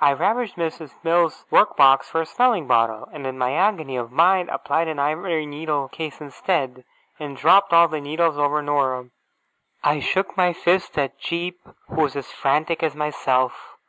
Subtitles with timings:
[0.00, 4.10] I ravaged Miss Mills's work box for a smelling bottle, and in my agony of
[4.10, 6.84] mind applied an ivory needle case instead,
[7.20, 9.10] and dropped all the needles over Dora.
[9.84, 11.54] I shook my fists at Jip,
[11.86, 13.76] who was as frantic as myself.